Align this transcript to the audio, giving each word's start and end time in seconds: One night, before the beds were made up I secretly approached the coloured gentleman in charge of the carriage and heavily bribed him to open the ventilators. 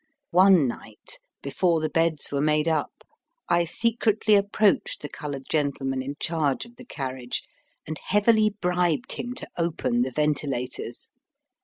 One 0.31 0.67
night, 0.67 1.19
before 1.43 1.79
the 1.79 1.87
beds 1.87 2.31
were 2.31 2.41
made 2.41 2.67
up 2.67 3.03
I 3.49 3.65
secretly 3.65 4.33
approached 4.33 5.03
the 5.03 5.09
coloured 5.09 5.45
gentleman 5.47 6.01
in 6.01 6.15
charge 6.19 6.65
of 6.65 6.77
the 6.77 6.85
carriage 6.85 7.43
and 7.85 7.99
heavily 8.07 8.49
bribed 8.49 9.11
him 9.11 9.35
to 9.35 9.47
open 9.59 10.01
the 10.01 10.09
ventilators. 10.09 11.11